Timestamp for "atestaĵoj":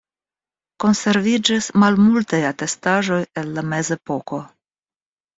2.51-3.19